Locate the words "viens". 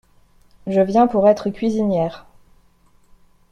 0.81-1.05